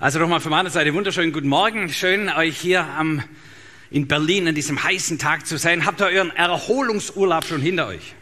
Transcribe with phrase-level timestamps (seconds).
[0.00, 1.88] Also nochmal von meiner Seite wunderschönen guten Morgen.
[1.92, 3.20] Schön, euch hier am,
[3.90, 5.86] in Berlin an diesem heißen Tag zu sein.
[5.86, 8.14] Habt ihr euren Erholungsurlaub schon hinter euch?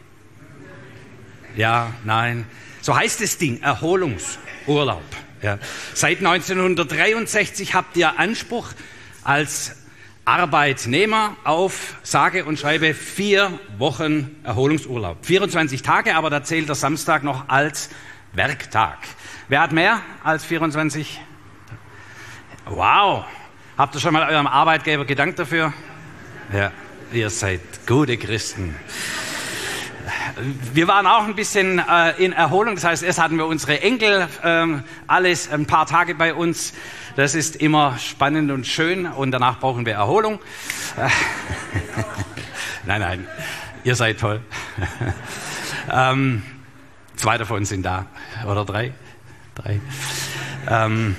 [1.55, 2.47] Ja, nein.
[2.81, 5.03] So heißt das Ding, Erholungsurlaub.
[5.43, 5.59] Ja.
[5.93, 8.69] Seit 1963 habt ihr Anspruch
[9.23, 9.75] als
[10.25, 15.23] Arbeitnehmer auf, sage und schreibe, vier Wochen Erholungsurlaub.
[15.23, 17.91] 24 Tage, aber da zählt der Samstag noch als
[18.33, 18.97] Werktag.
[19.47, 21.21] Wer hat mehr als 24
[22.69, 23.23] Wow.
[23.77, 25.73] Habt ihr schon mal eurem Arbeitgeber gedankt dafür?
[26.51, 26.71] Ja,
[27.13, 28.75] ihr seid gute Christen.
[30.73, 32.75] Wir waren auch ein bisschen äh, in Erholung.
[32.75, 36.73] Das heißt, erst hatten wir unsere Enkel ähm, alles ein paar Tage bei uns.
[37.15, 39.05] Das ist immer spannend und schön.
[39.05, 40.39] Und danach brauchen wir Erholung.
[42.85, 43.27] nein, nein,
[43.85, 44.41] ihr seid toll.
[45.91, 46.43] ähm,
[47.15, 48.07] zwei davon sind da.
[48.45, 48.93] Oder drei?
[49.55, 49.79] Drei.
[50.69, 51.15] Ähm,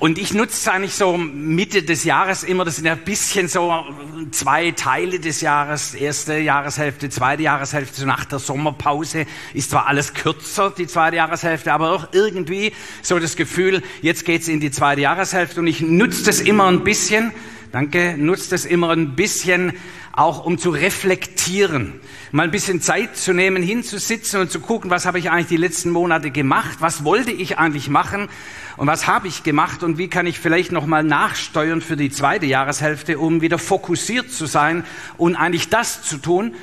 [0.00, 3.84] Und ich nutze eigentlich so Mitte des Jahres immer, das sind ja ein bisschen so
[4.30, 10.14] zwei Teile des Jahres, erste Jahreshälfte, zweite Jahreshälfte, so nach der Sommerpause ist zwar alles
[10.14, 15.02] kürzer, die zweite Jahreshälfte, aber auch irgendwie so das Gefühl, jetzt geht's in die zweite
[15.02, 15.60] Jahreshälfte.
[15.60, 17.32] Und ich nutze das immer ein bisschen,
[17.72, 19.72] danke, nutze das immer ein bisschen
[20.12, 22.00] auch um zu reflektieren,
[22.32, 25.56] mal ein bisschen Zeit zu nehmen, hinzusitzen und zu gucken, was habe ich eigentlich die
[25.56, 28.28] letzten Monate gemacht, was wollte ich eigentlich machen?
[28.76, 29.82] Und was habe ich gemacht?
[29.82, 34.30] Und wie kann ich vielleicht noch mal nachsteuern für die zweite Jahreshälfte, um wieder fokussiert
[34.30, 34.84] zu sein
[35.16, 36.54] und eigentlich das zu tun,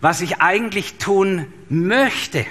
[0.00, 2.46] was ich eigentlich tun möchte.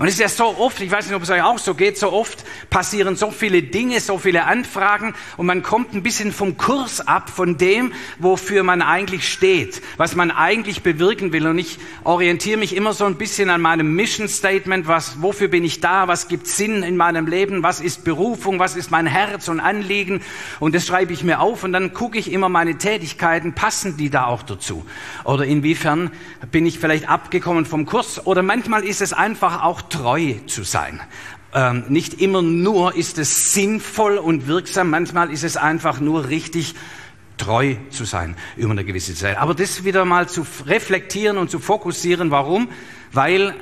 [0.00, 1.98] Und es ist ja so oft, ich weiß nicht, ob es euch auch so geht,
[1.98, 6.56] so oft passieren so viele Dinge, so viele Anfragen und man kommt ein bisschen vom
[6.56, 11.46] Kurs ab, von dem, wofür man eigentlich steht, was man eigentlich bewirken will.
[11.46, 15.64] Und ich orientiere mich immer so ein bisschen an meinem Mission Statement, was, wofür bin
[15.64, 19.48] ich da, was gibt Sinn in meinem Leben, was ist Berufung, was ist mein Herz
[19.48, 20.22] und Anliegen.
[20.60, 24.08] Und das schreibe ich mir auf und dann gucke ich immer meine Tätigkeiten, passen die
[24.08, 24.86] da auch dazu?
[25.24, 26.10] Oder inwiefern
[26.50, 28.26] bin ich vielleicht abgekommen vom Kurs?
[28.26, 31.00] Oder manchmal ist es einfach auch treu zu sein.
[31.52, 36.74] Ähm, nicht immer nur ist es sinnvoll und wirksam, manchmal ist es einfach nur richtig
[37.36, 39.38] treu zu sein über eine gewisse Zeit.
[39.38, 42.30] Aber das wieder mal zu reflektieren und zu fokussieren.
[42.30, 42.68] Warum?
[43.12, 43.54] Weil,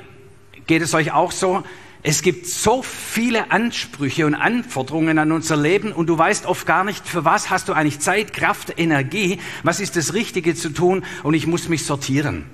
[0.67, 1.63] geht es euch auch so,
[2.01, 6.83] es gibt so viele Ansprüche und Anforderungen an unser Leben und du weißt oft gar
[6.83, 11.03] nicht, für was hast du eigentlich Zeit, Kraft, Energie, was ist das Richtige zu tun
[11.23, 12.45] und ich muss mich sortieren.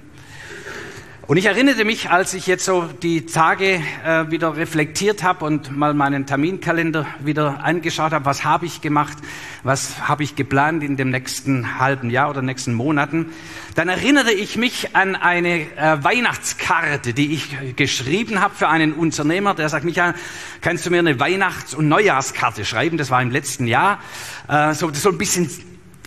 [1.27, 5.75] Und ich erinnerte mich, als ich jetzt so die Tage äh, wieder reflektiert habe und
[5.75, 9.17] mal meinen Terminkalender wieder angeschaut habe, was habe ich gemacht,
[9.63, 13.33] was habe ich geplant in dem nächsten halben Jahr oder nächsten Monaten,
[13.73, 19.55] dann erinnerte ich mich an eine äh, Weihnachtskarte, die ich geschrieben habe für einen Unternehmer,
[19.55, 20.13] der sagt, Michael,
[20.61, 22.99] kannst du mir eine Weihnachts- und Neujahrskarte schreiben?
[22.99, 23.99] Das war im letzten Jahr.
[24.47, 25.49] Äh, so, das soll ein bisschen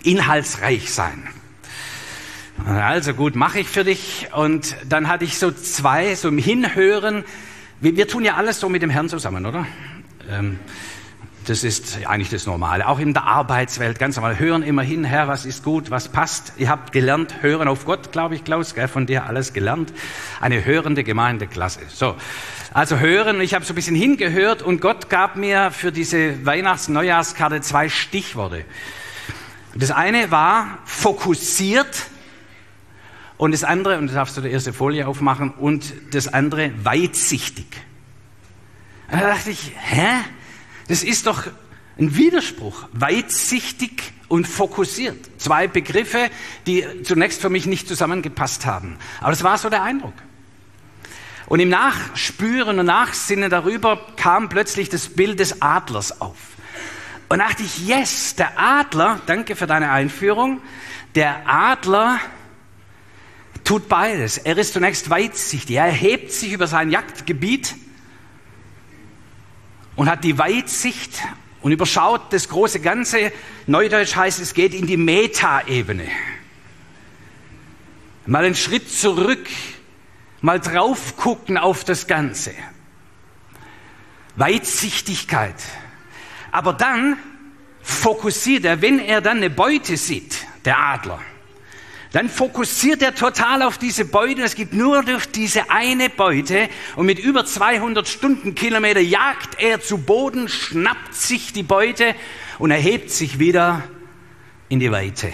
[0.01, 1.27] inhaltsreich sein.
[2.65, 4.27] Also gut, mache ich für dich.
[4.33, 7.23] Und dann hatte ich so zwei, so im Hinhören.
[7.79, 9.65] Wir, wir tun ja alles so mit dem Herrn zusammen, oder?
[10.29, 10.59] Ähm,
[11.45, 12.87] das ist eigentlich das Normale.
[12.87, 14.37] Auch in der Arbeitswelt ganz normal.
[14.37, 16.53] Hören immer hin, Herr, was ist gut, was passt.
[16.57, 19.91] Ihr habt gelernt, hören auf Gott, glaube ich, Klaus, gell, von dir alles gelernt.
[20.41, 21.79] Eine hörende Gemeindeklasse.
[21.87, 22.15] So,
[22.73, 23.41] also hören.
[23.41, 28.65] Ich habe so ein bisschen hingehört und Gott gab mir für diese Weihnachts-Neujahrskarte zwei Stichworte.
[29.73, 32.09] Das eine war fokussiert
[33.39, 37.67] und das andere, und das darfst du die erste Folie aufmachen, und das andere weitsichtig.
[39.09, 40.09] Da dachte ich, hä?
[40.89, 41.47] Das ist doch
[41.97, 42.89] ein Widerspruch.
[42.91, 45.15] Weitsichtig und fokussiert.
[45.37, 46.29] Zwei Begriffe,
[46.67, 48.97] die zunächst für mich nicht zusammengepasst haben.
[49.21, 50.13] Aber das war so der Eindruck.
[51.45, 56.35] Und im Nachspüren und Nachsinnen darüber kam plötzlich das Bild des Adlers auf.
[57.29, 60.59] Und dachte ich, yes, der Adler, danke für deine Einführung,
[61.15, 62.19] der Adler
[63.69, 64.39] tut beides.
[64.39, 65.75] Er ist zunächst weitsichtig.
[65.75, 67.75] Er erhebt sich über sein Jagdgebiet
[69.95, 71.21] und hat die Weitsicht
[71.61, 73.31] und überschaut das große Ganze.
[73.67, 76.07] Neudeutsch heißt es, geht in die Metaebene.
[78.25, 79.47] Mal einen Schritt zurück,
[80.41, 82.55] mal drauf gucken auf das Ganze.
[84.35, 85.61] Weitsichtigkeit.
[86.51, 87.17] Aber dann
[87.83, 91.19] fokussiert er, wenn er dann eine Beute sieht, der Adler,
[92.11, 94.41] dann fokussiert er total auf diese Beute.
[94.41, 96.67] Es geht nur durch diese eine Beute.
[96.95, 102.15] Und mit über 200 Stundenkilometer jagt er zu Boden, schnappt sich die Beute
[102.57, 103.83] und erhebt sich wieder
[104.69, 105.31] in die Weite.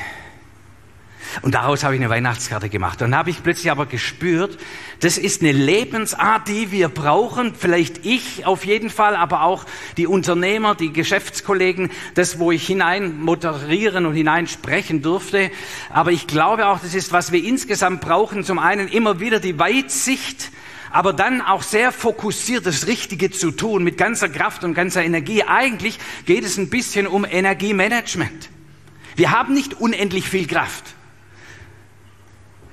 [1.42, 3.02] Und daraus habe ich eine Weihnachtskarte gemacht.
[3.02, 4.58] Und dann habe ich plötzlich aber gespürt,
[5.00, 7.54] das ist eine Lebensart, die wir brauchen.
[7.56, 9.66] Vielleicht ich auf jeden Fall, aber auch
[9.98, 15.52] die Unternehmer, die Geschäftskollegen, das, wo ich hinein moderieren und hinein sprechen durfte.
[15.90, 18.44] Aber ich glaube auch, das ist, was wir insgesamt brauchen.
[18.44, 20.52] Zum einen immer wieder die Weitsicht,
[20.92, 25.44] aber dann auch sehr fokussiert das Richtige zu tun, mit ganzer Kraft und ganzer Energie.
[25.44, 28.50] Eigentlich geht es ein bisschen um Energiemanagement.
[29.16, 30.96] Wir haben nicht unendlich viel Kraft.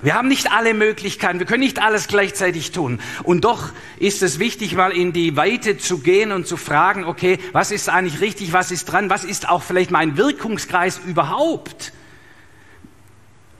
[0.02, 3.00] Wir haben nicht alle Möglichkeiten, wir können nicht alles gleichzeitig tun.
[3.22, 7.38] Und doch ist es wichtig, mal in die Weite zu gehen und zu fragen, okay,
[7.52, 11.92] was ist eigentlich richtig, was ist dran, was ist auch vielleicht mein Wirkungskreis überhaupt?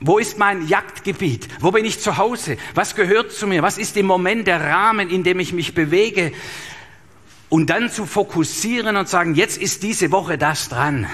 [0.00, 1.46] Wo ist mein Jagdgebiet?
[1.60, 2.56] Wo bin ich zu Hause?
[2.74, 3.62] Was gehört zu mir?
[3.62, 6.32] Was ist im Moment der Rahmen, in dem ich mich bewege?
[7.48, 11.06] Und dann zu fokussieren und sagen, jetzt ist diese Woche das dran.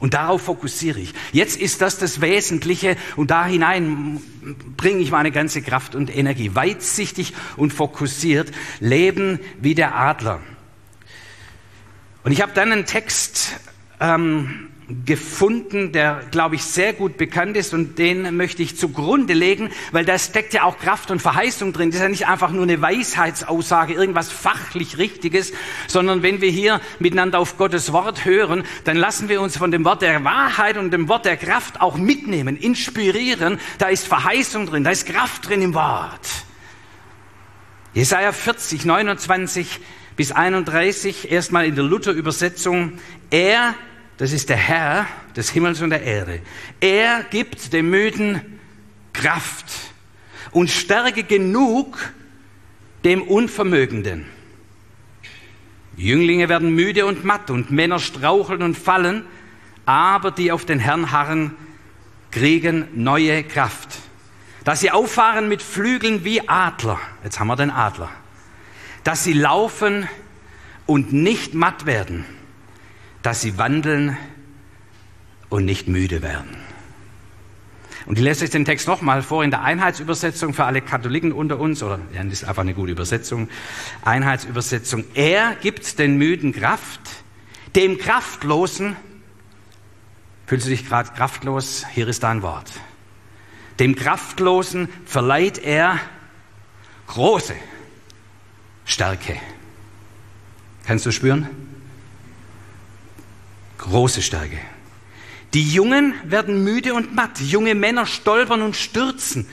[0.00, 1.12] Und darauf fokussiere ich.
[1.32, 4.20] Jetzt ist das das Wesentliche und da hinein
[4.76, 6.54] bringe ich meine ganze Kraft und Energie.
[6.54, 8.50] Weitsichtig und fokussiert
[8.80, 10.40] leben wie der Adler.
[12.24, 13.60] Und ich habe dann einen Text
[14.00, 14.68] ähm,
[15.04, 20.04] gefunden, der, glaube ich, sehr gut bekannt ist und den möchte ich zugrunde legen, weil
[20.04, 21.90] da steckt ja auch Kraft und Verheißung drin.
[21.90, 25.52] Das ist ja nicht einfach nur eine Weisheitsaussage, irgendwas fachlich Richtiges,
[25.86, 29.84] sondern wenn wir hier miteinander auf Gottes Wort hören, dann lassen wir uns von dem
[29.84, 33.58] Wort der Wahrheit und dem Wort der Kraft auch mitnehmen, inspirieren.
[33.78, 36.26] Da ist Verheißung drin, da ist Kraft drin im Wort.
[37.92, 39.80] Jesaja 40, 29
[40.16, 42.92] bis 31, erstmal in der Luther-Übersetzung.
[43.30, 43.74] Er
[44.20, 46.42] das ist der Herr des Himmels und der Erde.
[46.78, 48.60] Er gibt dem Müden
[49.14, 49.64] Kraft
[50.50, 51.96] und Stärke genug
[53.02, 54.26] dem Unvermögenden.
[55.96, 59.24] Jünglinge werden müde und matt und Männer straucheln und fallen,
[59.86, 61.56] aber die auf den Herrn harren,
[62.30, 64.00] kriegen neue Kraft.
[64.64, 67.00] Dass sie auffahren mit Flügeln wie Adler.
[67.24, 68.10] Jetzt haben wir den Adler.
[69.02, 70.06] Dass sie laufen
[70.84, 72.26] und nicht matt werden
[73.22, 74.16] dass sie wandeln
[75.48, 76.56] und nicht müde werden.
[78.06, 81.60] Und ich lese euch den Text nochmal vor in der Einheitsübersetzung für alle Katholiken unter
[81.60, 83.48] uns, oder ja, das ist einfach eine gute Übersetzung.
[84.02, 85.04] Einheitsübersetzung.
[85.14, 87.00] Er gibt den Müden Kraft,
[87.76, 88.96] dem Kraftlosen,
[90.46, 91.86] fühlst du dich gerade kraftlos?
[91.92, 92.70] Hier ist dein Wort.
[93.78, 96.00] Dem Kraftlosen verleiht er
[97.06, 97.54] große
[98.84, 99.36] Stärke.
[100.86, 101.48] Kannst du spüren?
[103.80, 104.58] Große Stärke.
[105.54, 107.40] Die Jungen werden müde und matt.
[107.40, 109.46] Junge Männer stolpern und stürzen.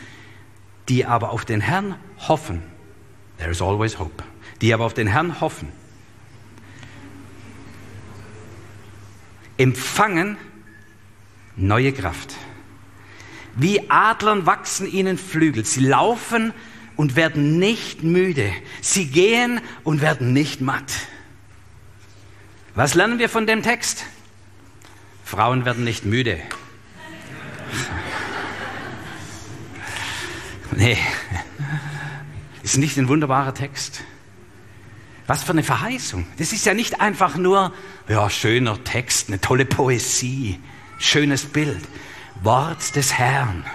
[0.90, 1.96] Die aber auf den Herrn
[2.28, 2.62] hoffen.
[3.38, 4.24] There is always hope.
[4.62, 5.70] Die aber auf den Herrn hoffen.
[9.58, 10.38] Empfangen
[11.56, 12.36] neue Kraft.
[13.56, 15.64] Wie Adlern wachsen ihnen Flügel.
[15.64, 16.54] Sie laufen
[16.98, 18.52] und werden nicht müde.
[18.82, 20.92] Sie gehen und werden nicht matt.
[22.76, 24.06] Was lernen wir von dem Text?
[25.28, 26.40] Frauen werden nicht müde.
[30.74, 30.98] Nee,
[32.64, 34.06] ist nicht ein wunderbarer Text.
[35.26, 36.26] Was für eine Verheißung.
[36.38, 37.74] Das ist ja nicht einfach nur,
[38.08, 40.60] ja, schöner Text, eine tolle Poesie,
[40.98, 41.82] schönes Bild.
[42.42, 43.66] Wort des Herrn,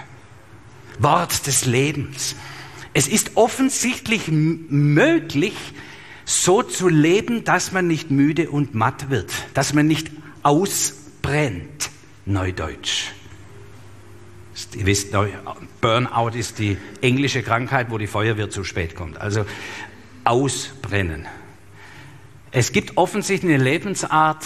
[0.97, 2.35] Wort des Lebens.
[2.95, 5.53] Es ist offensichtlich möglich,
[6.25, 10.09] so zu leben, dass man nicht müde und matt wird, dass man nicht
[10.41, 11.89] aus brennt,
[12.25, 13.07] Neudeutsch.
[14.75, 15.15] Ihr wisst,
[15.81, 19.19] Burnout ist die englische Krankheit, wo die Feuerwehr zu spät kommt.
[19.19, 19.45] Also
[20.23, 21.25] ausbrennen.
[22.51, 24.45] Es gibt offensichtlich eine Lebensart,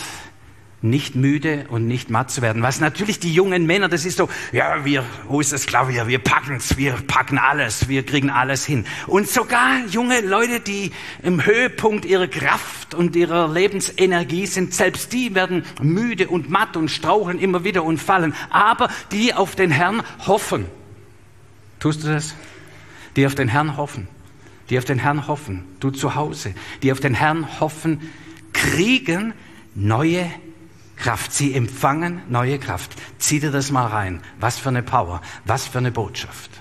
[0.81, 2.61] nicht müde und nicht matt zu werden.
[2.61, 6.07] Was natürlich die jungen Männer, das ist so, ja, wir, wo ist das Klavier?
[6.07, 8.85] Wir packen's, wir packen alles, wir kriegen alles hin.
[9.07, 10.91] Und sogar junge Leute, die
[11.23, 16.89] im Höhepunkt ihrer Kraft und ihrer Lebensenergie sind, selbst die werden müde und matt und
[16.89, 18.35] straucheln immer wieder und fallen.
[18.51, 20.65] Aber die auf den Herrn hoffen.
[21.79, 22.35] Tust du das?
[23.15, 24.07] Die auf den Herrn hoffen.
[24.69, 25.63] Die auf den Herrn hoffen.
[25.79, 26.53] Du zu Hause.
[26.83, 28.11] Die auf den Herrn hoffen,
[28.53, 29.33] kriegen
[29.73, 30.29] neue
[30.97, 31.33] Kraft.
[31.33, 32.91] Sie empfangen neue Kraft.
[33.19, 34.21] Zieh dir das mal rein.
[34.39, 35.21] Was für eine Power.
[35.45, 36.51] Was für eine Botschaft.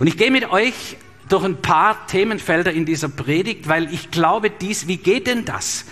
[0.00, 0.96] Und ich gehe mit euch
[1.28, 5.84] durch ein paar Themenfelder in dieser Predigt, weil ich glaube, dies, wie geht denn das?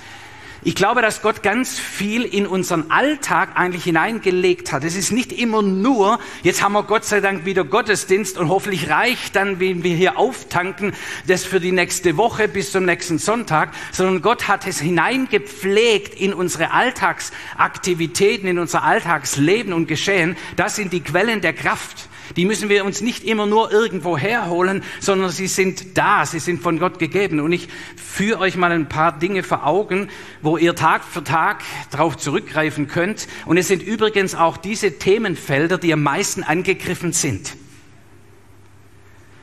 [0.63, 4.85] Ich glaube, dass Gott ganz viel in unseren Alltag eigentlich hineingelegt hat.
[4.85, 8.91] Es ist nicht immer nur, jetzt haben wir Gott sei Dank wieder Gottesdienst und hoffentlich
[8.91, 10.93] reicht dann, wenn wir hier auftanken,
[11.27, 16.35] das für die nächste Woche bis zum nächsten Sonntag, sondern Gott hat es hineingepflegt in
[16.35, 20.37] unsere Alltagsaktivitäten, in unser Alltagsleben und Geschehen.
[20.57, 22.10] Das sind die Quellen der Kraft.
[22.37, 26.63] Die müssen wir uns nicht immer nur irgendwo herholen, sondern sie sind da, sie sind
[26.63, 27.41] von Gott gegeben.
[27.41, 30.09] Und ich führe euch mal ein paar Dinge vor Augen,
[30.43, 33.27] wo ihr Tag für Tag darauf zurückgreifen könnt.
[33.47, 37.57] Und es sind übrigens auch diese Themenfelder, die am meisten angegriffen sind,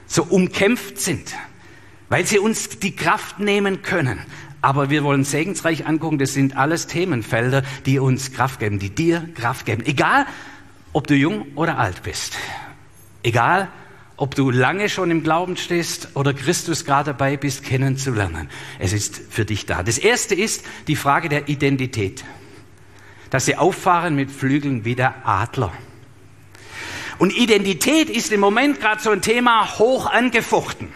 [0.06, 1.36] so umkämpft sind,
[2.10, 4.20] weil sie uns die Kraft nehmen können.
[4.62, 9.29] Aber wir wollen segensreich angucken, das sind alles Themenfelder, die uns Kraft geben, die dir
[9.36, 9.86] Kraft geben.
[9.86, 10.25] Egal,
[10.94, 12.38] ob du jung oder alt bist.
[13.24, 13.70] Egal,
[14.18, 18.50] ob du lange schon im Glauben stehst oder Christus gerade dabei bist, kennenzulernen.
[18.80, 19.84] Es ist für dich da.
[19.84, 22.26] Das erste ist die Frage der Identität.
[23.30, 25.72] Dass sie auffahren mit Flügeln wie der Adler.
[27.20, 30.90] Und Identität ist im Moment gerade so ein Thema hoch angefochten.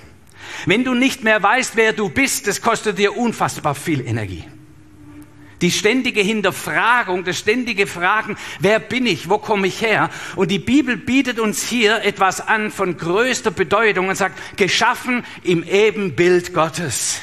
[0.66, 4.46] Wenn du nicht mehr weißt, wer du bist, das kostet dir unfassbar viel Energie.
[5.62, 10.10] Die ständige Hinterfragung, das ständige Fragen, wer bin ich, wo komme ich her?
[10.36, 15.63] Und die Bibel bietet uns hier etwas an von größter Bedeutung und sagt, geschaffen im
[15.63, 17.22] Ebenbild Gottes.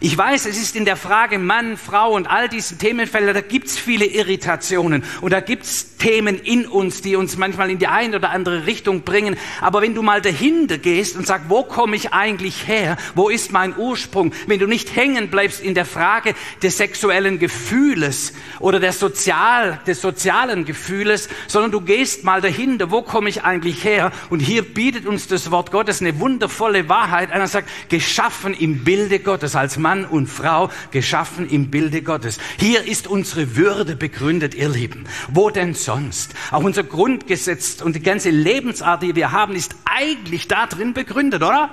[0.00, 3.76] Ich weiß, es ist in der Frage Mann, Frau und all diesen Themenfelder, da gibt's
[3.76, 8.30] viele Irritationen und da gibt's Themen in uns, die uns manchmal in die eine oder
[8.30, 9.36] andere Richtung bringen.
[9.60, 12.96] Aber wenn du mal dahinter gehst und sagst, wo komme ich eigentlich her?
[13.16, 14.32] Wo ist mein Ursprung?
[14.46, 20.00] Wenn du nicht hängen bleibst in der Frage des sexuellen Gefühles oder der Sozial, des
[20.00, 24.12] sozialen Gefühles, sondern du gehst mal dahinter, wo komme ich eigentlich her?
[24.30, 27.32] Und hier bietet uns das Wort Gottes eine wundervolle Wahrheit.
[27.32, 32.36] Einer sagt, geschaffen im Bilde Gottes als Mann Mann und Frau, geschaffen im Bilde Gottes.
[32.58, 35.06] Hier ist unsere Würde begründet, ihr Lieben.
[35.28, 36.34] Wo denn sonst?
[36.50, 41.42] Auch unser Grundgesetz und die ganze Lebensart, die wir haben, ist eigentlich da drin begründet,
[41.42, 41.70] oder?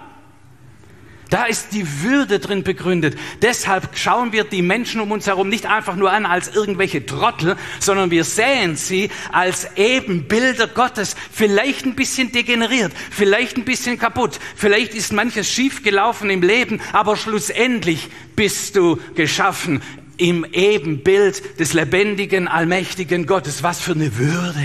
[1.35, 3.17] Da ist die Würde drin begründet.
[3.41, 7.57] Deshalb schauen wir die Menschen um uns herum nicht einfach nur an als irgendwelche Trottel,
[7.81, 11.17] sondern wir sehen sie als Ebenbilder Gottes.
[11.33, 16.79] Vielleicht ein bisschen degeneriert, vielleicht ein bisschen kaputt, vielleicht ist manches schief gelaufen im Leben,
[16.93, 19.81] aber schlussendlich bist du geschaffen
[20.15, 23.61] im Ebenbild des lebendigen, allmächtigen Gottes.
[23.61, 24.63] Was für eine Würde.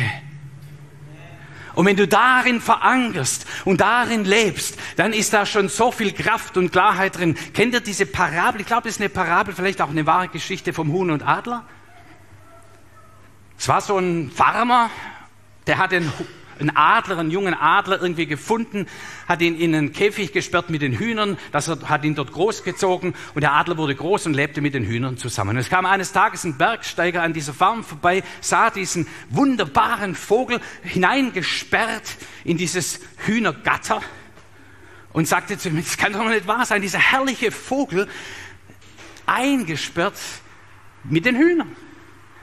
[1.75, 6.57] Und wenn du darin verankerst und darin lebst, dann ist da schon so viel Kraft
[6.57, 7.37] und Klarheit drin.
[7.55, 8.61] Kennt ihr diese Parabel?
[8.61, 11.65] Ich glaube, das ist eine Parabel, vielleicht auch eine wahre Geschichte vom Huhn und Adler.
[13.59, 14.91] Es war so ein Farmer,
[15.67, 16.11] der hat den
[16.61, 18.87] einen Adler, einen jungen Adler irgendwie gefunden,
[19.27, 23.41] hat ihn in einen Käfig gesperrt mit den Hühnern, das hat ihn dort großgezogen und
[23.41, 25.51] der Adler wurde groß und lebte mit den Hühnern zusammen.
[25.51, 30.61] Und es kam eines Tages ein Bergsteiger an dieser Farm vorbei, sah diesen wunderbaren Vogel
[30.83, 34.01] hineingesperrt in dieses Hühnergatter
[35.13, 38.09] und sagte zu ihm, das kann doch nicht wahr sein, dieser herrliche Vogel
[39.27, 40.19] eingesperrt
[41.05, 41.75] mit den Hühnern.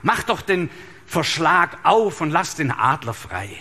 [0.02, 0.70] Mach doch den
[1.06, 3.56] Verschlag auf und lass den Adler frei.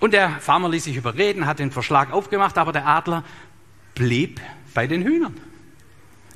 [0.00, 3.24] Und der Farmer ließ sich überreden, hat den Verschlag aufgemacht, aber der Adler
[3.94, 4.40] blieb
[4.74, 5.34] bei den Hühnern.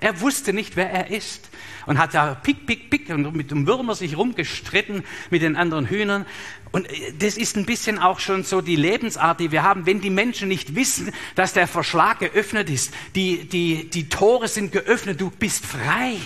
[0.00, 1.48] Er wusste nicht, wer er ist
[1.86, 5.86] und hat da pick, pick, pick und mit dem Würmer sich rumgestritten mit den anderen
[5.86, 6.26] Hühnern.
[6.72, 9.86] Und äh, das ist ein bisschen auch schon so die Lebensart, die wir haben.
[9.86, 14.72] Wenn die Menschen nicht wissen, dass der Verschlag geöffnet ist, die, die, die Tore sind
[14.72, 16.16] geöffnet, du bist frei.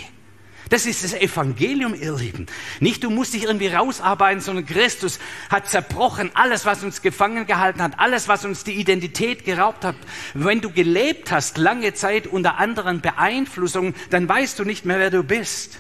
[0.68, 2.46] Das ist das Evangelium, ihr Lieben.
[2.80, 7.80] Nicht du musst dich irgendwie rausarbeiten, sondern Christus hat zerbrochen alles, was uns gefangen gehalten
[7.80, 9.94] hat, alles, was uns die Identität geraubt hat.
[10.34, 15.10] Wenn du gelebt hast, lange Zeit unter anderen Beeinflussungen, dann weißt du nicht mehr, wer
[15.10, 15.78] du bist.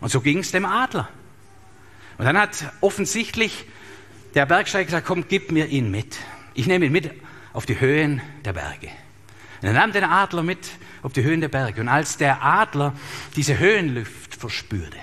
[0.00, 1.08] Und so ging es dem Adler.
[2.18, 2.50] Und dann hat
[2.82, 3.64] offensichtlich
[4.34, 6.18] der Bergsteiger gesagt, komm, gib mir ihn mit.
[6.52, 7.10] Ich nehme ihn mit
[7.54, 8.88] auf die Höhen der Berge.
[9.62, 10.58] Und er nahm den Adler mit
[11.02, 11.80] auf die Höhen der Berge.
[11.80, 12.94] Und als der Adler
[13.36, 14.98] diese Höhenluft verspürte,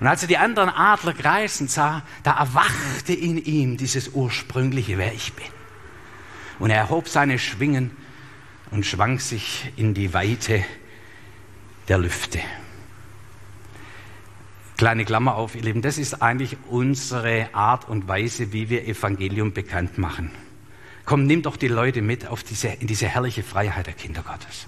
[0.00, 5.14] und als er die anderen Adler kreisen sah, da erwachte in ihm dieses ursprüngliche, wer
[5.14, 5.46] ich bin.
[6.58, 7.90] Und er erhob seine Schwingen
[8.70, 10.64] und schwang sich in die Weite
[11.88, 12.40] der Lüfte.
[14.76, 19.54] Kleine Klammer auf, ihr Lieben, das ist eigentlich unsere Art und Weise, wie wir Evangelium
[19.54, 20.30] bekannt machen.
[21.06, 24.66] Komm, nimm doch die Leute mit auf diese, in diese herrliche Freiheit der Kinder Gottes.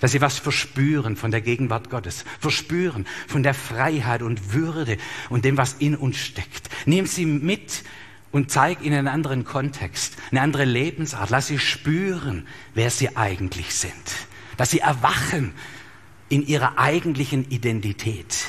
[0.00, 5.44] Dass sie was verspüren von der Gegenwart Gottes, verspüren von der Freiheit und Würde und
[5.44, 6.68] dem, was in uns steckt.
[6.84, 7.84] Nimm sie mit
[8.32, 11.30] und zeig ihnen einen anderen Kontext, eine andere Lebensart.
[11.30, 13.92] Lass sie spüren, wer sie eigentlich sind.
[14.56, 15.52] Dass sie erwachen
[16.28, 18.46] in ihrer eigentlichen Identität.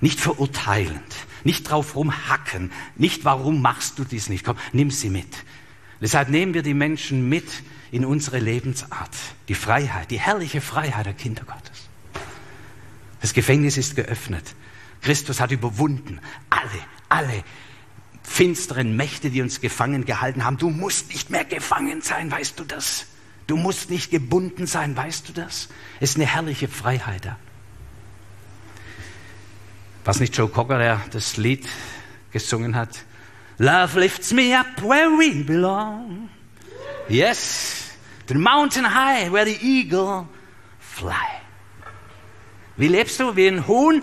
[0.00, 4.44] Nicht verurteilend, nicht drauf rumhacken, nicht warum machst du dies nicht.
[4.44, 5.28] Komm, nimm sie mit.
[6.00, 7.46] Deshalb nehmen wir die Menschen mit
[7.90, 9.14] in unsere Lebensart.
[9.48, 11.88] Die Freiheit, die herrliche Freiheit der Kinder Gottes.
[13.20, 14.54] Das Gefängnis ist geöffnet.
[15.02, 16.20] Christus hat überwunden
[16.50, 16.68] alle,
[17.08, 17.44] alle
[18.22, 20.56] finsteren Mächte, die uns gefangen gehalten haben.
[20.56, 23.06] Du musst nicht mehr gefangen sein, weißt du das?
[23.46, 25.68] Du musst nicht gebunden sein, weißt du das?
[25.98, 27.36] Es ist eine herrliche Freiheit da.
[30.04, 31.66] Was nicht Joe Cocker, der das Lied
[32.30, 33.04] gesungen hat?
[33.58, 36.30] Love lifts me up where we belong.
[37.10, 37.90] Yes,
[38.28, 40.28] the mountain high where the eagle
[40.78, 41.40] fly.
[42.76, 43.34] Wie lebst du?
[43.34, 44.02] Wie ein Huhn?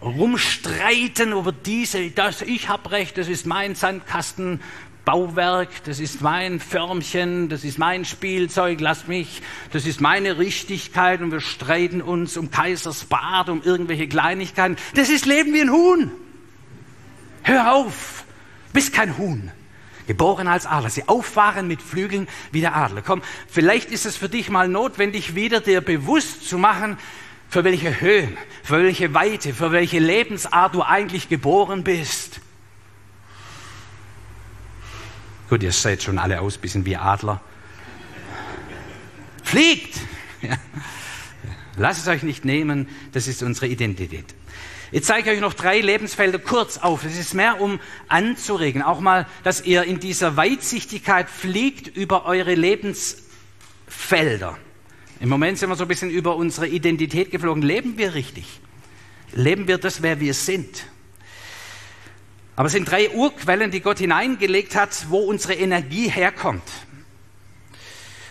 [0.00, 4.60] Rumstreiten über diese, das, ich habe recht, das ist mein Sandkasten,
[5.04, 11.20] Bauwerk, das ist mein Förmchen, das ist mein Spielzeug, lass mich, das ist meine Richtigkeit
[11.22, 14.76] und wir streiten uns um Kaisers Bad, um irgendwelche Kleinigkeiten.
[14.94, 16.12] Das ist Leben wie ein Huhn.
[17.42, 18.25] Hör auf,
[18.76, 19.50] bist kein Huhn.
[20.06, 20.90] Geboren als Adler.
[20.90, 23.02] Sie auffahren mit Flügeln wie der Adler.
[23.02, 26.98] Komm, vielleicht ist es für dich mal notwendig, wieder dir bewusst zu machen,
[27.48, 28.28] für welche Höhe,
[28.62, 32.40] für welche Weite, für welche Lebensart du eigentlich geboren bist.
[35.48, 37.40] Gut, ihr seid schon alle aus, bisschen wie Adler.
[39.42, 39.98] Fliegt!
[40.42, 40.58] Ja.
[41.78, 44.34] Lasst es euch nicht nehmen, das ist unsere Identität.
[44.92, 47.02] Jetzt zeige ich euch noch drei Lebensfelder kurz auf.
[47.02, 48.82] Das ist mehr, um anzuregen.
[48.82, 54.56] Auch mal, dass ihr in dieser Weitsichtigkeit fliegt über eure Lebensfelder.
[55.18, 57.62] Im Moment sind wir so ein bisschen über unsere Identität geflogen.
[57.62, 58.60] Leben wir richtig?
[59.32, 60.86] Leben wir das, wer wir sind?
[62.54, 66.62] Aber es sind drei Urquellen, die Gott hineingelegt hat, wo unsere Energie herkommt.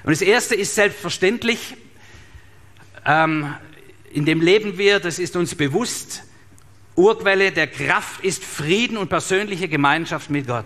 [0.04, 1.76] Und das erste ist selbstverständlich,
[3.06, 3.54] ähm,
[4.12, 6.24] in dem leben wir, das ist uns bewusst,
[6.96, 10.66] Urquelle der Kraft ist Frieden und persönliche Gemeinschaft mit Gott.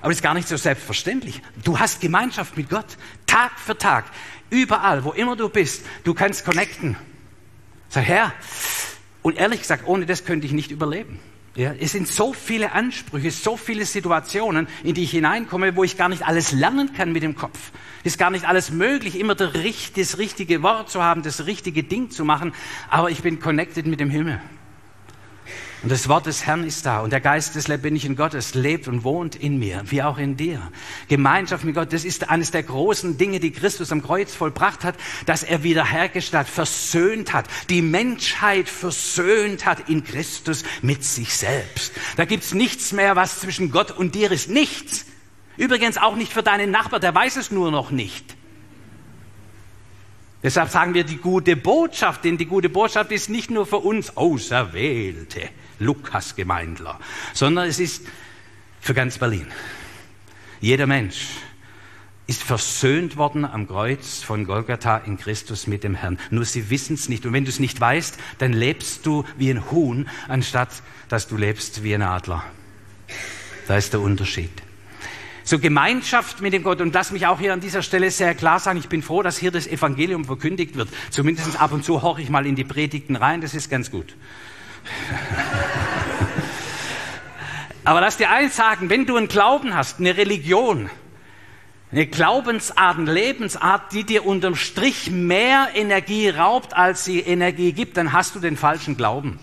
[0.00, 1.42] Aber das ist gar nicht so selbstverständlich.
[1.62, 2.96] Du hast Gemeinschaft mit Gott,
[3.26, 4.06] Tag für Tag,
[4.48, 5.84] überall, wo immer du bist.
[6.04, 6.96] Du kannst connecten.
[7.90, 8.32] Sag, Herr,
[9.22, 11.18] und ehrlich gesagt, ohne das könnte ich nicht überleben.
[11.56, 15.98] Ja, es sind so viele Ansprüche, so viele Situationen, in die ich hineinkomme, wo ich
[15.98, 17.58] gar nicht alles lernen kann mit dem Kopf.
[18.04, 22.10] Es ist gar nicht alles möglich, immer das richtige Wort zu haben, das richtige Ding
[22.10, 22.54] zu machen,
[22.88, 24.40] aber ich bin connected mit dem Himmel.
[25.82, 29.02] Und das Wort des Herrn ist da und der Geist des lebendigen Gottes lebt und
[29.02, 30.70] wohnt in mir, wie auch in dir.
[31.08, 34.96] Gemeinschaft mit Gott, das ist eines der großen Dinge, die Christus am Kreuz vollbracht hat,
[35.24, 41.92] dass er wiederhergestellt, versöhnt hat, die Menschheit versöhnt hat in Christus mit sich selbst.
[42.16, 44.50] Da gibt's nichts mehr, was zwischen Gott und dir ist.
[44.50, 45.06] Nichts.
[45.56, 48.36] Übrigens auch nicht für deinen Nachbar, der weiß es nur noch nicht.
[50.42, 54.16] Deshalb sagen wir die gute Botschaft, denn die gute Botschaft ist nicht nur für uns
[54.16, 56.98] Auserwählte, Lukas-Gemeindler,
[57.34, 58.06] sondern es ist
[58.80, 59.46] für ganz Berlin.
[60.60, 61.26] Jeder Mensch
[62.26, 66.18] ist versöhnt worden am Kreuz von Golgatha in Christus mit dem Herrn.
[66.30, 67.26] Nur sie wissen es nicht.
[67.26, 71.36] Und wenn du es nicht weißt, dann lebst du wie ein Huhn, anstatt dass du
[71.36, 72.44] lebst wie ein Adler.
[73.66, 74.52] Da ist der Unterschied.
[75.50, 76.80] So Gemeinschaft mit dem Gott.
[76.80, 79.36] Und lass mich auch hier an dieser Stelle sehr klar sagen, ich bin froh, dass
[79.36, 80.88] hier das Evangelium verkündigt wird.
[81.10, 84.14] Zumindest ab und zu horche ich mal in die Predigten rein, das ist ganz gut.
[87.84, 90.88] Aber lass dir eins sagen, wenn du einen Glauben hast, eine Religion,
[91.90, 97.96] eine Glaubensart, eine Lebensart, die dir unterm Strich mehr Energie raubt, als sie Energie gibt,
[97.96, 99.40] dann hast du den falschen Glauben.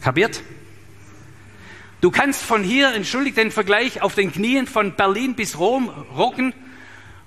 [0.00, 0.44] Kapiert?
[2.00, 6.54] Du kannst von hier, entschuldigt den Vergleich, auf den Knien von Berlin bis Rom rocken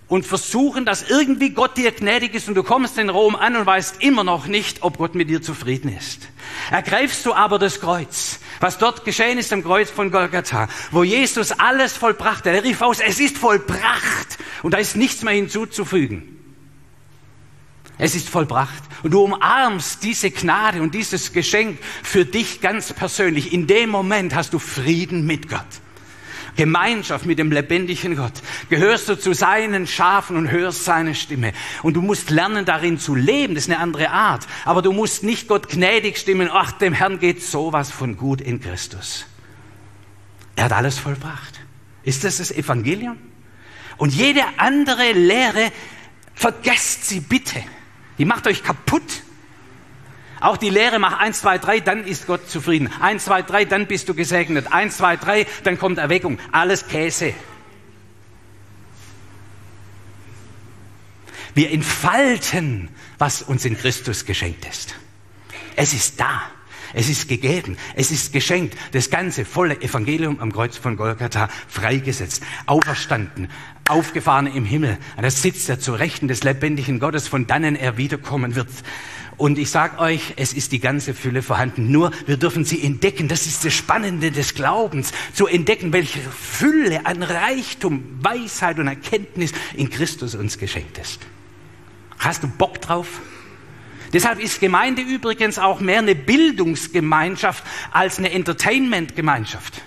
[0.07, 3.67] und versuchen, dass irgendwie Gott dir gnädig ist und du kommst in Rom an und
[3.67, 6.27] weißt immer noch nicht, ob Gott mit dir zufrieden ist.
[6.71, 11.51] Ergreifst du aber das Kreuz, was dort geschehen ist am Kreuz von Golgatha, wo Jesus
[11.51, 12.53] alles vollbracht hat.
[12.53, 16.33] Er rief aus, es ist vollbracht und da ist nichts mehr hinzuzufügen.
[17.97, 18.84] Es ist vollbracht.
[19.03, 23.53] Und du umarmst diese Gnade und dieses Geschenk für dich ganz persönlich.
[23.53, 25.62] In dem Moment hast du Frieden mit Gott.
[26.56, 28.34] Gemeinschaft mit dem lebendigen Gott.
[28.69, 31.53] Gehörst du zu seinen Schafen und hörst seine Stimme.
[31.82, 33.56] Und du musst lernen, darin zu leben.
[33.56, 34.47] Das ist eine andere Art.
[34.65, 36.49] Aber du musst nicht Gott gnädig stimmen.
[36.51, 39.25] Ach, dem Herrn geht sowas von gut in Christus.
[40.56, 41.60] Er hat alles vollbracht.
[42.03, 43.17] Ist das das Evangelium?
[43.97, 45.71] Und jede andere Lehre,
[46.36, 47.63] vergesst sie bitte.
[48.17, 49.23] Die macht euch kaputt.
[50.39, 52.91] Auch die Lehre, mach 1, 2, 3, dann ist Gott zufrieden.
[52.99, 54.73] 1, 2, 3, dann bist du gesegnet.
[54.73, 56.38] 1, 2, 3, dann kommt Erweckung.
[56.52, 57.34] Alles Käse.
[61.56, 64.95] Wir entfalten, was uns in Christus geschenkt ist.
[65.76, 66.41] Es ist da.
[66.93, 67.77] Es ist gegeben.
[67.95, 68.77] Es ist geschenkt.
[68.91, 73.49] Das ganze volle Evangelium am Kreuz von Golgatha freigesetzt, auferstanden,
[73.88, 74.97] aufgefahren im Himmel.
[75.19, 78.69] Da sitzt er zu Rechten des lebendigen Gottes, von dannen er wiederkommen wird.
[79.38, 81.91] Und ich sage euch, es ist die ganze Fülle vorhanden.
[81.91, 83.27] Nur wir dürfen sie entdecken.
[83.27, 89.51] Das ist das Spannende des Glaubens, zu entdecken, welche Fülle an Reichtum, Weisheit und Erkenntnis
[89.75, 91.21] in Christus uns geschenkt ist.
[92.19, 93.21] Hast du Bock drauf?
[94.13, 99.82] Deshalb ist Gemeinde übrigens auch mehr eine Bildungsgemeinschaft als eine Entertainmentgemeinschaft.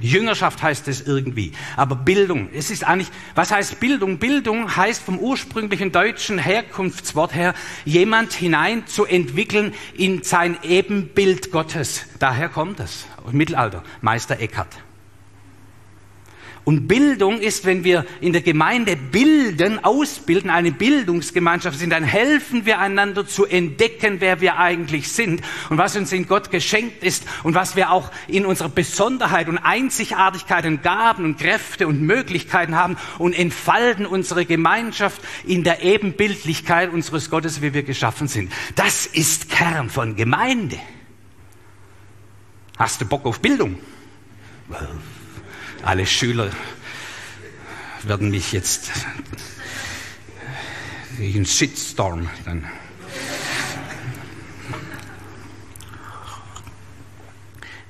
[0.00, 4.18] Jüngerschaft heißt es irgendwie, aber Bildung, es ist eigentlich, was heißt Bildung?
[4.18, 7.52] Bildung heißt vom ursprünglichen deutschen Herkunftswort her,
[7.84, 12.06] jemand hinein zu entwickeln in sein Ebenbild Gottes.
[12.20, 14.76] Daher kommt es, Mittelalter, Meister Eckhart.
[16.68, 22.66] Und Bildung ist, wenn wir in der Gemeinde bilden, ausbilden, eine Bildungsgemeinschaft sind, dann helfen
[22.66, 27.24] wir einander zu entdecken, wer wir eigentlich sind und was uns in Gott geschenkt ist
[27.42, 32.76] und was wir auch in unserer Besonderheit und Einzigartigkeit und Gaben und Kräfte und Möglichkeiten
[32.76, 38.52] haben und entfalten unsere Gemeinschaft in der Ebenbildlichkeit unseres Gottes, wie wir geschaffen sind.
[38.74, 40.76] Das ist Kern von Gemeinde.
[42.76, 43.78] Hast du Bock auf Bildung?
[45.88, 46.50] Alle Schüler
[48.02, 48.90] werden mich jetzt
[51.18, 52.68] einen Shitstorm dann.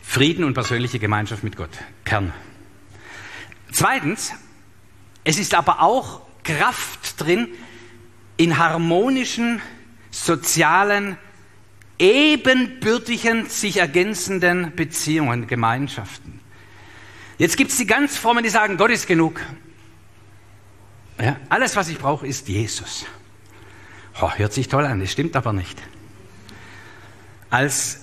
[0.00, 1.72] Frieden und persönliche Gemeinschaft mit Gott.
[2.04, 2.32] Kern.
[3.72, 4.32] Zweitens,
[5.24, 7.48] es ist aber auch Kraft drin
[8.36, 9.60] in harmonischen,
[10.12, 11.18] sozialen,
[11.98, 16.37] ebenbürtigen, sich ergänzenden Beziehungen, Gemeinschaften.
[17.38, 19.40] Jetzt gibt es die ganz frommen, die sagen, Gott ist genug.
[21.20, 23.06] Ja, alles, was ich brauche, ist Jesus.
[24.20, 25.80] Oh, hört sich toll an, das stimmt aber nicht.
[27.50, 28.00] Als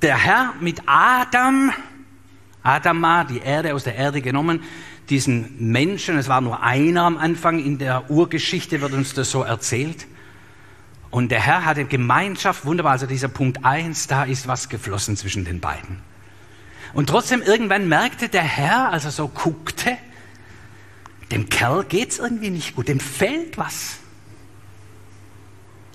[0.00, 1.72] der Herr mit Adam,
[2.62, 4.62] Adam war die Erde aus der Erde genommen,
[5.10, 9.42] diesen Menschen, es war nur einer am Anfang, in der Urgeschichte wird uns das so
[9.42, 10.06] erzählt.
[11.10, 15.44] Und der Herr hatte Gemeinschaft, wunderbar, also dieser Punkt eins, da ist was geflossen zwischen
[15.44, 16.02] den beiden.
[16.94, 19.96] Und trotzdem irgendwann merkte der Herr, als er so guckte,
[21.30, 23.98] dem Kerl geht's irgendwie nicht gut, dem fehlt was.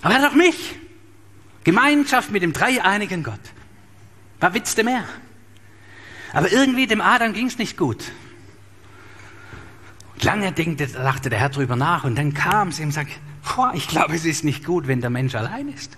[0.01, 0.75] Aber er hat auch mich.
[1.63, 3.39] Gemeinschaft mit dem dreieinigen Gott.
[4.39, 5.05] Was du mehr?
[6.33, 8.03] Aber irgendwie dem Adam ging's nicht gut.
[10.13, 13.13] Und lange denkte, dachte der Herr drüber nach und dann kam es ihm und sagte,
[13.73, 15.97] ich glaube, es ist nicht gut, wenn der Mensch allein ist.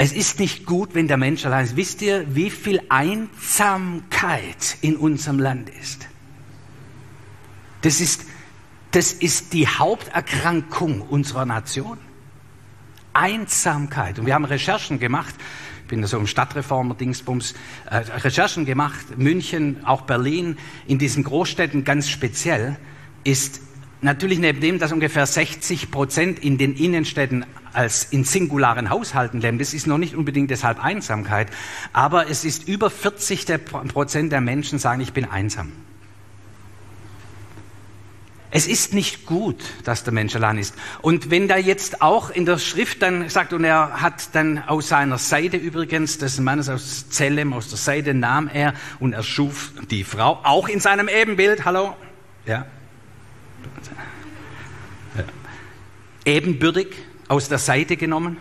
[0.00, 1.74] Es ist nicht gut, wenn der Mensch allein ist.
[1.76, 6.06] Wisst ihr, wie viel Einsamkeit in unserem Land ist?
[7.82, 8.24] Das ist,
[8.92, 11.98] das ist die Haupterkrankung unserer Nation.
[13.12, 14.20] Einsamkeit.
[14.20, 15.34] Und wir haben Recherchen gemacht.
[15.82, 17.54] Ich bin so im Stadtreformer-Dingsbums.
[17.86, 19.18] Äh, Recherchen gemacht.
[19.18, 20.58] München, auch Berlin.
[20.86, 22.76] In diesen Großstädten ganz speziell
[23.24, 23.60] ist
[24.00, 29.58] Natürlich neben dem, dass ungefähr 60 Prozent in den Innenstädten als in singularen Haushalten leben.
[29.58, 31.48] Das ist noch nicht unbedingt deshalb Einsamkeit,
[31.92, 33.46] aber es ist über 40
[33.92, 35.72] Prozent der Menschen sagen, ich bin einsam.
[38.50, 40.74] Es ist nicht gut, dass der Mensch allein ist.
[41.02, 44.88] Und wenn da jetzt auch in der Schrift dann sagt, und er hat dann aus
[44.88, 49.72] seiner Seite übrigens, des Mannes aus Zellem, aus der Seite nahm er und er schuf
[49.90, 51.94] die Frau, auch in seinem Ebenbild, hallo?
[52.46, 52.64] Ja,
[56.24, 56.88] Ebenbürtig,
[57.28, 58.38] aus der Seite genommen.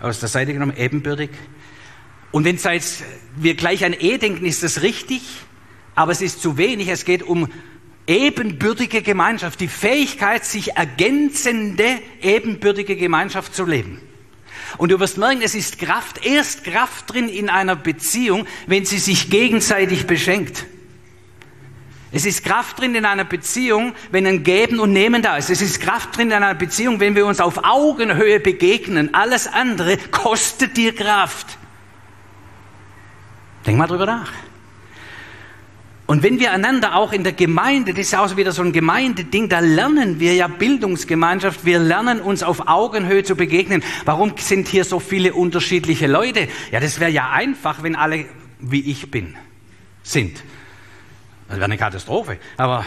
[0.00, 1.30] Aus der Seite genommen, ebenbürtig.
[2.32, 2.58] Und wenn
[3.36, 5.22] wir gleich an E denken, ist das richtig,
[5.94, 6.88] aber es ist zu wenig.
[6.88, 7.48] Es geht um
[8.06, 14.00] ebenbürtige Gemeinschaft, die Fähigkeit, sich ergänzende, ebenbürtige Gemeinschaft zu leben.
[14.78, 18.98] Und du wirst merken, es ist Kraft, erst Kraft drin in einer Beziehung, wenn sie
[18.98, 20.64] sich gegenseitig beschenkt.
[22.12, 25.48] Es ist Kraft drin in einer Beziehung, wenn ein Geben und Nehmen da ist.
[25.48, 29.14] Es ist Kraft drin in einer Beziehung, wenn wir uns auf Augenhöhe begegnen.
[29.14, 31.58] Alles andere kostet dir Kraft.
[33.66, 34.30] Denk mal drüber nach.
[36.04, 39.48] Und wenn wir einander auch in der Gemeinde, das ist auch wieder so ein Gemeindeding,
[39.48, 43.82] da lernen wir ja Bildungsgemeinschaft, wir lernen uns auf Augenhöhe zu begegnen.
[44.04, 46.48] Warum sind hier so viele unterschiedliche Leute?
[46.70, 48.26] Ja, das wäre ja einfach, wenn alle
[48.60, 49.36] wie ich bin,
[50.02, 50.42] sind.
[51.52, 52.38] Das wäre eine Katastrophe.
[52.56, 52.86] Aber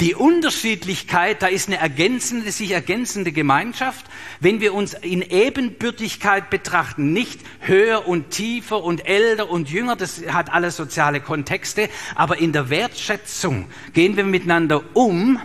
[0.00, 4.04] Die Unterschiedlichkeit, da ist eine ergänzende, sich ergänzende Gemeinschaft.
[4.40, 10.20] Wenn wir uns in Ebenbürtigkeit betrachten, nicht höher und tiefer und älter und jünger, das
[10.28, 15.40] hat alles soziale Kontexte, aber in der Wertschätzung gehen wir miteinander um,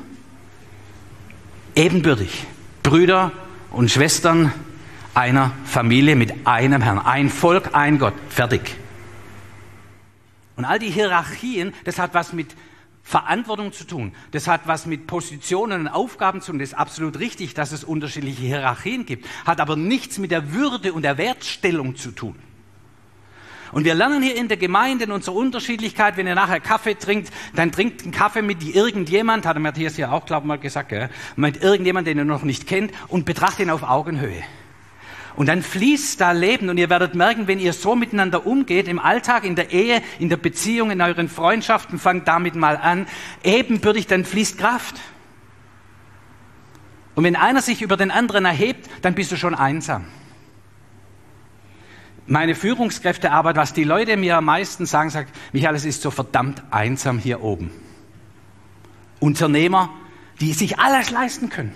[1.76, 2.46] ebenbürtig.
[2.84, 3.32] Brüder
[3.70, 4.52] und Schwestern
[5.14, 7.00] einer Familie mit einem Herrn.
[7.00, 8.16] Ein Volk, ein Gott.
[8.28, 8.81] Fertig.
[10.56, 12.56] Und all die Hierarchien, das hat was mit
[13.04, 14.14] Verantwortung zu tun.
[14.32, 16.60] Das hat was mit Positionen und Aufgaben zu tun.
[16.60, 19.28] Das ist absolut richtig, dass es unterschiedliche Hierarchien gibt.
[19.46, 22.36] Hat aber nichts mit der Würde und der Wertstellung zu tun.
[23.72, 27.32] Und wir lernen hier in der Gemeinde in unserer Unterschiedlichkeit, wenn ihr nachher Kaffee trinkt,
[27.56, 30.90] dann trinkt einen Kaffee mit irgendjemand, hat der Matthias ja auch, glaube ich, mal gesagt,
[30.90, 31.10] gell?
[31.38, 34.44] mit irgendjemand, den ihr noch nicht kennt und betrachtet ihn auf Augenhöhe.
[35.36, 39.00] Und dann fließt da Leben und ihr werdet merken, wenn ihr so miteinander umgeht, im
[39.00, 43.08] Alltag, in der Ehe, in der Beziehung, in euren Freundschaften, fangt damit mal an,
[43.44, 45.00] ebenbürtig, dann fließt Kraft.
[47.16, 50.06] Und wenn einer sich über den anderen erhebt, dann bist du schon einsam.
[52.28, 56.64] Meine Führungskräftearbeit, was die Leute mir am meisten sagen, sagt, Michael, es ist so verdammt
[56.72, 57.72] einsam hier oben.
[59.20, 59.90] Unternehmer,
[60.40, 61.74] die sich alles leisten können.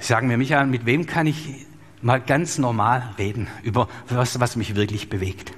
[0.00, 1.66] Sagen mir, Michael, mit wem kann ich
[2.02, 5.52] mal ganz normal reden über was, was mich wirklich bewegt.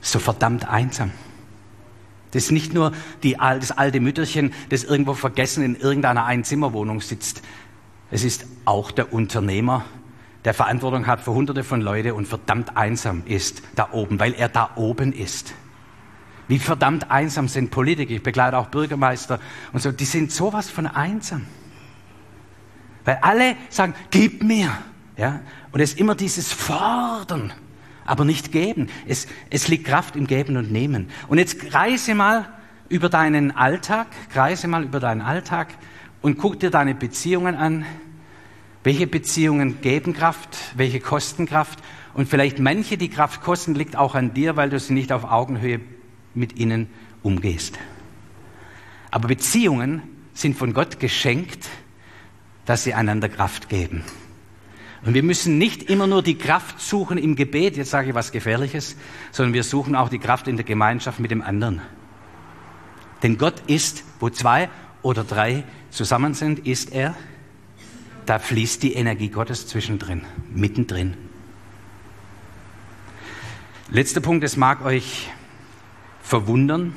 [0.00, 1.12] So verdammt einsam.
[2.30, 7.42] Das ist nicht nur die, das alte Mütterchen, das irgendwo vergessen in irgendeiner Einzimmerwohnung sitzt.
[8.10, 9.84] Es ist auch der Unternehmer,
[10.44, 14.48] der Verantwortung hat für hunderte von Leuten und verdammt einsam ist da oben, weil er
[14.48, 15.54] da oben ist.
[16.46, 19.40] Wie verdammt einsam sind Politiker, ich begleite auch Bürgermeister
[19.72, 21.46] und so, die sind sowas von einsam.
[23.04, 24.70] Weil alle sagen, gib mir.
[25.18, 25.40] Ja?
[25.72, 27.52] Und es ist immer dieses Fordern,
[28.06, 28.88] aber nicht geben.
[29.06, 31.10] Es, es liegt Kraft im Geben und Nehmen.
[31.26, 32.48] Und jetzt kreise mal
[32.88, 35.74] über deinen Alltag, kreise mal über deinen Alltag
[36.22, 37.84] und guck dir deine Beziehungen an.
[38.84, 41.80] Welche Beziehungen geben Kraft, welche kosten Kraft?
[42.14, 45.24] Und vielleicht manche, die Kraft kosten, liegt auch an dir, weil du sie nicht auf
[45.24, 45.80] Augenhöhe
[46.34, 46.88] mit ihnen
[47.22, 47.78] umgehst.
[49.10, 50.02] Aber Beziehungen
[50.32, 51.68] sind von Gott geschenkt,
[52.64, 54.04] dass sie einander Kraft geben.
[55.08, 58.30] Und wir müssen nicht immer nur die Kraft suchen im Gebet, jetzt sage ich was
[58.30, 58.94] Gefährliches,
[59.32, 61.80] sondern wir suchen auch die Kraft in der Gemeinschaft mit dem anderen.
[63.22, 64.68] Denn Gott ist, wo zwei
[65.00, 67.14] oder drei zusammen sind, ist er.
[68.26, 71.14] Da fließt die Energie Gottes zwischendrin, mittendrin.
[73.90, 75.30] Letzter Punkt, das mag euch
[76.20, 76.92] verwundern.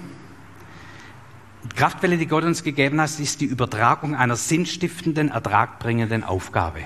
[1.64, 6.82] Die Kraftwelle, die Gott uns gegeben hat, ist die Übertragung einer sinnstiftenden, ertragbringenden Aufgabe.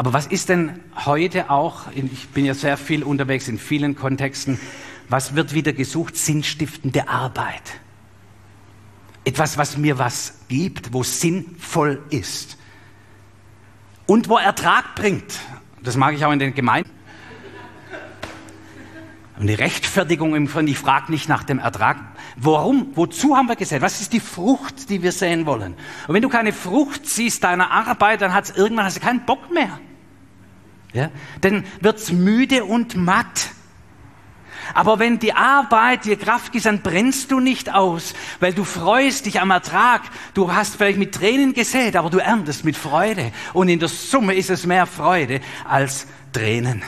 [0.00, 4.58] Aber was ist denn heute auch, ich bin ja sehr viel unterwegs in vielen Kontexten,
[5.10, 6.16] was wird wieder gesucht?
[6.16, 7.60] Sinnstiftende Arbeit.
[9.26, 12.56] Etwas, was mir was gibt, wo sinnvoll ist.
[14.06, 15.38] Und wo Ertrag bringt.
[15.82, 16.88] Das mag ich auch in den Gemeinden.
[19.38, 21.98] Und die Rechtfertigung im Grunde, ich frage nicht nach dem Ertrag.
[22.36, 22.92] Warum?
[22.94, 23.82] Wozu haben wir gesät?
[23.82, 25.74] Was ist die Frucht, die wir sehen wollen?
[26.08, 29.26] Und wenn du keine Frucht siehst deiner Arbeit, dann hat es irgendwann hast du keinen
[29.26, 29.78] Bock mehr.
[30.92, 31.10] Ja?
[31.40, 33.50] Dann wird's müde und matt.
[34.74, 39.26] Aber wenn die Arbeit dir Kraft gibt, dann brennst du nicht aus, weil du freust
[39.26, 40.02] dich am Ertrag.
[40.34, 43.32] Du hast vielleicht mit Tränen gesät, aber du erntest mit Freude.
[43.52, 46.82] Und in der Summe ist es mehr Freude als Tränen.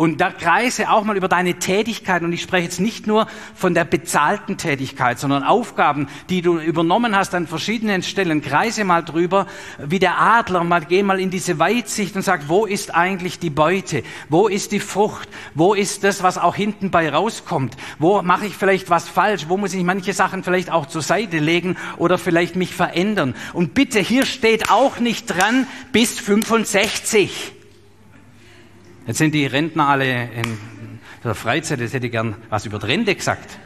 [0.00, 2.22] Und da kreise auch mal über deine Tätigkeit.
[2.22, 7.14] Und ich spreche jetzt nicht nur von der bezahlten Tätigkeit, sondern Aufgaben, die du übernommen
[7.14, 8.40] hast an verschiedenen Stellen.
[8.40, 9.46] Kreise mal drüber,
[9.78, 10.64] wie der Adler.
[10.64, 14.02] Mal geh mal in diese Weitsicht und sag, wo ist eigentlich die Beute?
[14.30, 15.28] Wo ist die Frucht?
[15.54, 17.76] Wo ist das, was auch hinten bei rauskommt?
[17.98, 19.50] Wo mache ich vielleicht was falsch?
[19.50, 23.34] Wo muss ich manche Sachen vielleicht auch zur Seite legen oder vielleicht mich verändern?
[23.52, 27.59] Und bitte, hier steht auch nicht dran bis 65.
[29.10, 30.56] Jetzt sind die Rentner alle in
[31.24, 33.58] der Freizeit, jetzt hätte ich gern was über die Rente gesagt.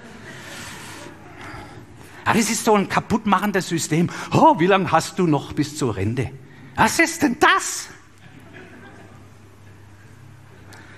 [2.25, 4.09] Aber das ist so ein kaputtmachendes System.
[4.33, 6.31] Oh, wie lange hast du noch bis zur Rente?
[6.77, 7.91] Was ist denn das?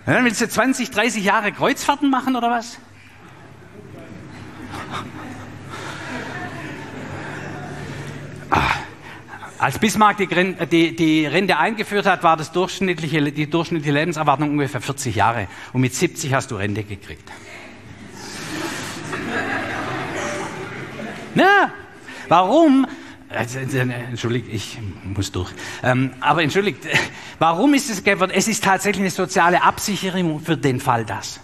[0.07, 2.79] Ja, willst du 20, 30 Jahre Kreuzfahrten machen oder was?
[8.51, 8.77] Ah.
[9.59, 10.27] Als Bismarck die,
[10.67, 15.49] die, die, Rente eingeführt hat, war das durchschnittliche, die durchschnittliche Lebenserwartung ungefähr 40 Jahre.
[15.73, 17.31] Und mit 70 hast du Rente gekriegt.
[21.35, 21.71] Ja,
[22.29, 22.87] warum?
[23.29, 25.51] Also, entschuldigt, ich muss durch.
[25.83, 26.87] Ähm, aber entschuldigt,
[27.39, 28.33] warum ist es geworden?
[28.35, 31.41] Es ist tatsächlich eine soziale Absicherung für den Fall das.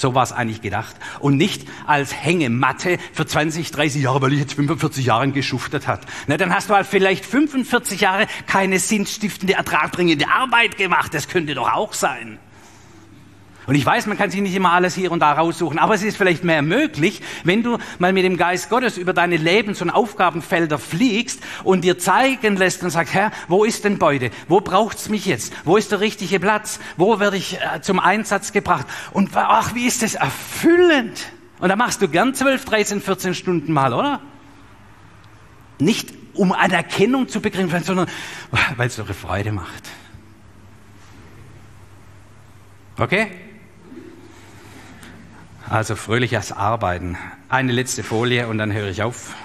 [0.00, 0.96] So war es eigentlich gedacht.
[1.18, 6.06] Und nicht als Hängematte für 20, 30 Jahre, weil ich jetzt 45 Jahre geschuftet hat.
[6.26, 11.12] Na, dann hast du halt vielleicht 45 Jahre keine sinnstiftende, ertragbringende Arbeit gemacht.
[11.12, 12.38] Das könnte doch auch sein.
[13.70, 16.02] Und ich weiß, man kann sich nicht immer alles hier und da raussuchen, aber es
[16.02, 19.90] ist vielleicht mehr möglich, wenn du mal mit dem Geist Gottes über deine Lebens- und
[19.90, 24.32] Aufgabenfelder fliegst und dir zeigen lässt und sagst, Herr, wo ist denn Beute?
[24.48, 25.52] Wo braucht's mich jetzt?
[25.64, 26.80] Wo ist der richtige Platz?
[26.96, 28.88] Wo werde ich äh, zum Einsatz gebracht?
[29.12, 31.26] Und ach, wie ist das erfüllend?
[31.60, 34.20] Und da machst du gern 12, 13, 14 Stunden mal, oder?
[35.78, 38.08] Nicht um Anerkennung zu begreifen, sondern
[38.76, 39.84] weil es eure Freude macht.
[42.98, 43.30] Okay?
[45.70, 47.16] Also fröhliches Arbeiten.
[47.48, 49.36] Eine letzte Folie und dann höre ich auf.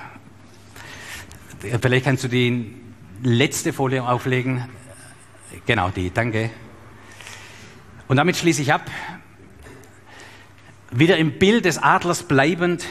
[1.59, 2.73] Vielleicht kannst du die
[3.21, 4.65] letzte Folie auflegen.
[5.67, 6.49] Genau die, danke.
[8.07, 8.89] Und damit schließe ich ab.
[10.89, 12.85] Wieder im Bild des Adlers bleibend.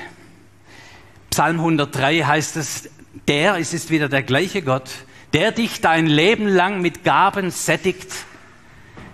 [1.30, 2.88] Psalm 103 heißt es,
[3.26, 4.90] der, es ist wieder der gleiche Gott,
[5.32, 8.12] der dich dein Leben lang mit Gaben sättigt.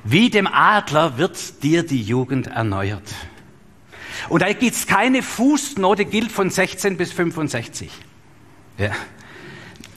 [0.05, 3.15] Wie dem Adler wird dir die Jugend erneuert.
[4.29, 7.91] Und da gibt es keine Fußnote, gilt von 16 bis 65.
[8.79, 8.93] Ja.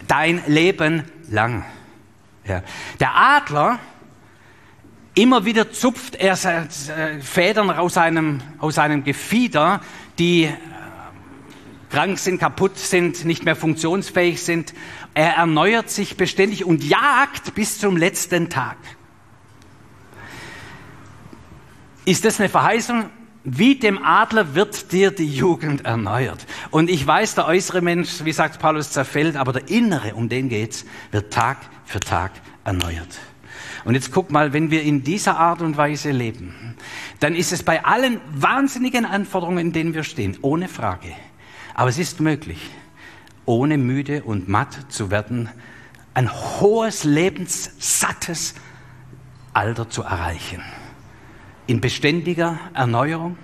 [0.08, 1.66] Dein Leben lang.
[2.46, 2.64] Ja.
[3.00, 3.80] Der Adler,
[5.16, 6.36] immer wieder zupft er
[7.22, 9.82] Federn aus seinem, aus seinem Gefieder,
[10.20, 10.54] die äh,
[11.90, 14.74] krank sind, kaputt sind, nicht mehr funktionsfähig sind.
[15.14, 18.78] Er erneuert sich beständig und jagt bis zum letzten Tag.
[22.06, 23.10] Ist das eine Verheißung?
[23.46, 26.46] Wie dem Adler wird dir die Jugend erneuert.
[26.72, 30.48] Und ich weiß, der äußere Mensch, wie sagt Paulus, zerfällt, aber der innere, um den
[30.48, 32.32] geht's, wird Tag für Tag
[32.64, 33.20] erneuert.
[33.84, 36.76] Und jetzt guck mal, wenn wir in dieser Art und Weise leben,
[37.20, 41.10] dann ist es bei allen wahnsinnigen Anforderungen, in denen wir stehen, ohne Frage.
[41.74, 42.70] Aber es ist möglich,
[43.46, 45.50] ohne müde und matt zu werden,
[46.14, 48.54] ein hohes, lebenssattes
[49.54, 50.62] Alter zu erreichen
[51.68, 53.38] in beständiger Erneuerung,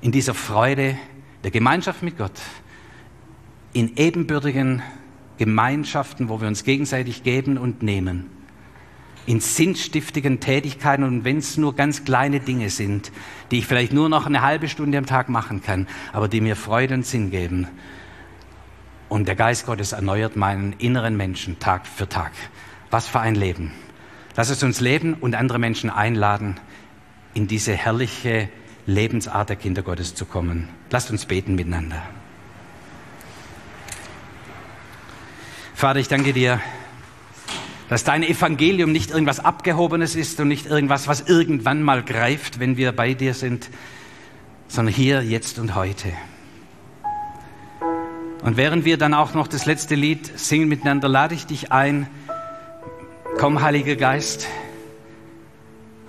[0.00, 0.96] in dieser Freude
[1.44, 2.40] der Gemeinschaft mit Gott,
[3.72, 4.82] in ebenbürtigen
[5.38, 8.30] Gemeinschaften, wo wir uns gegenseitig geben und nehmen,
[9.26, 13.12] in sinnstiftigen Tätigkeiten und wenn es nur ganz kleine Dinge sind,
[13.50, 16.56] die ich vielleicht nur noch eine halbe Stunde am Tag machen kann, aber die mir
[16.56, 17.68] Freude und Sinn geben.
[19.08, 22.32] Und der Geist Gottes erneuert meinen inneren Menschen Tag für Tag.
[22.90, 23.72] Was für ein Leben.
[24.34, 26.56] Lass es uns leben und andere Menschen einladen,
[27.34, 28.48] in diese herrliche
[28.86, 30.68] Lebensart der Kinder Gottes zu kommen.
[30.90, 32.02] Lasst uns beten miteinander.
[35.74, 36.60] Vater, ich danke dir,
[37.88, 42.76] dass dein Evangelium nicht irgendwas Abgehobenes ist und nicht irgendwas, was irgendwann mal greift, wenn
[42.76, 43.68] wir bei dir sind,
[44.68, 46.12] sondern hier, jetzt und heute.
[48.42, 52.06] Und während wir dann auch noch das letzte Lied singen miteinander, lade ich dich ein,
[53.42, 54.46] Komm, Heiliger Geist,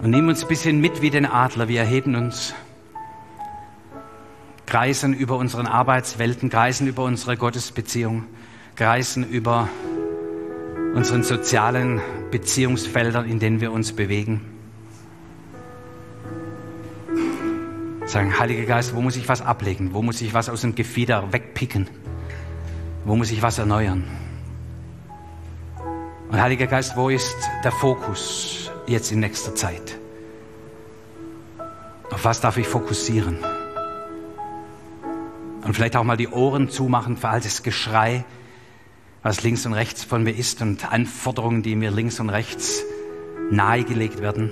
[0.04, 1.68] und nimm uns ein bisschen mit wie den Adler.
[1.68, 2.54] Wir erheben uns,
[4.68, 8.26] kreisen über unseren Arbeitswelten, kreisen über unsere Gottesbeziehung,
[8.76, 9.68] kreisen über
[10.94, 14.42] unseren sozialen Beziehungsfeldern, in denen wir uns bewegen.
[18.06, 19.96] Sagen, Heiliger Geist, wo muss ich was ablegen?
[19.96, 21.90] Wo muss ich was aus dem Gefieder wegpicken?
[23.06, 24.04] Wo muss ich was erneuern?
[26.30, 29.98] Und Heiliger Geist, wo ist der Fokus jetzt in nächster Zeit?
[32.12, 33.38] Auf was darf ich fokussieren?
[35.64, 38.26] Und vielleicht auch mal die Ohren zumachen für all das Geschrei,
[39.22, 42.84] was links und rechts von mir ist und Anforderungen, die mir links und rechts
[43.50, 44.52] nahegelegt werden.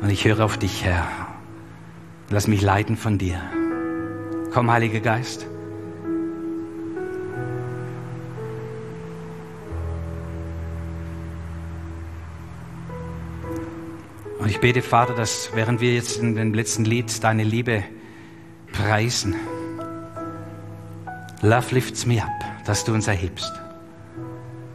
[0.00, 1.06] Und ich höre auf dich, Herr.
[2.30, 3.40] Lass mich leiten von dir.
[4.52, 5.46] Komm, Heiliger Geist.
[14.48, 17.84] Und ich bete, Vater, dass während wir jetzt in dem letzten Lied deine Liebe
[18.72, 19.36] preisen,
[21.42, 23.52] Love lifts me up, dass du uns erhebst.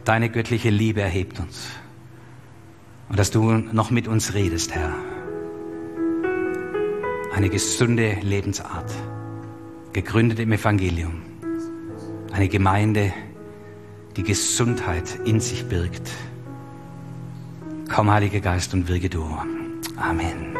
[0.04, 1.70] Deine göttliche Liebe erhebt uns.
[3.08, 4.94] Und dass du noch mit uns redest, Herr.
[7.34, 8.92] Eine gesunde Lebensart,
[9.92, 11.20] gegründet im Evangelium.
[12.30, 13.12] Eine Gemeinde,
[14.14, 16.12] die Gesundheit in sich birgt.
[17.92, 19.26] Komm, Heiliger Geist, und wirke du.
[19.96, 20.54] 아멘.